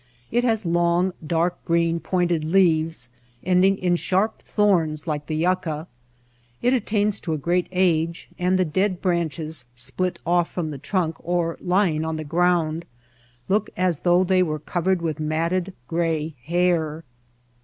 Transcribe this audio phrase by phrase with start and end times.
[0.31, 3.11] It has long, dark green, pointed leaves
[3.43, 5.85] ending in sharp thorns like the yucca.
[6.59, 11.55] It attains to great age and the dead branches, split off from the trunk or
[11.61, 12.85] lying on the ground,
[13.47, 17.03] look as though they were cov ered with matted gray hair.